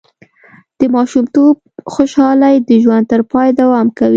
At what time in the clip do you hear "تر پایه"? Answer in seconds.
3.11-3.51